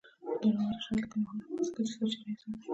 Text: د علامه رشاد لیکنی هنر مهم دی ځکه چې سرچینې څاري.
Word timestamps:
د 0.03 0.03
علامه 0.47 0.73
رشاد 0.77 0.97
لیکنی 1.01 1.23
هنر 1.29 1.43
مهم 1.43 1.53
دی 1.57 1.63
ځکه 1.69 1.81
چې 1.85 1.93
سرچینې 1.97 2.33
څاري. 2.41 2.67